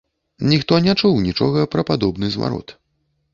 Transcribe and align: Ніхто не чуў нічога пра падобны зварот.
Ніхто 0.53 0.79
не 0.85 0.95
чуў 1.01 1.13
нічога 1.27 1.67
пра 1.75 1.85
падобны 1.91 2.31
зварот. 2.39 2.75